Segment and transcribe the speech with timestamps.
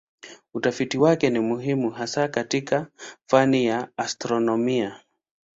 [0.53, 2.87] Utafiti wake ni muhimu hasa katika
[3.29, 4.99] fani ya astronomia.